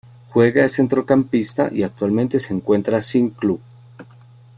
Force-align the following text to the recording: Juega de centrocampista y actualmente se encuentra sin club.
Juega 0.31 0.63
de 0.63 0.69
centrocampista 0.69 1.69
y 1.71 1.83
actualmente 1.83 2.39
se 2.39 2.55
encuentra 2.55 3.03
sin 3.03 3.29
club. 3.29 3.61